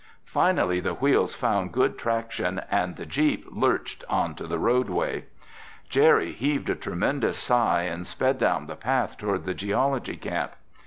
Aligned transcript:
Finally 0.25 0.79
the 0.79 0.95
wheels 0.95 1.35
found 1.35 1.71
good 1.71 1.95
traction 1.95 2.59
and 2.71 2.95
the 2.95 3.05
jeep 3.05 3.45
lurched 3.51 4.03
onto 4.09 4.47
the 4.47 4.57
roadway. 4.57 5.25
Jerry 5.89 6.31
heaved 6.31 6.71
a 6.71 6.75
tremendous 6.75 7.37
sigh 7.37 7.83
and 7.83 8.07
sped 8.07 8.39
down 8.39 8.65
the 8.65 8.75
path 8.75 9.15
toward 9.15 9.45
the 9.45 9.53
geology 9.53 10.17
camp. 10.17 10.53